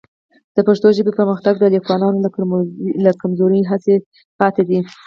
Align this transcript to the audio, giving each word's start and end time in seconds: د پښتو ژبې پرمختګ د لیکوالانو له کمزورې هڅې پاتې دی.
د 0.55 0.57
پښتو 0.67 0.87
ژبې 0.97 1.11
پرمختګ 1.19 1.53
د 1.59 1.65
لیکوالانو 1.75 2.23
له 3.05 3.11
کمزورې 3.21 3.67
هڅې 3.71 3.95
پاتې 4.39 4.63
دی. 4.69 4.79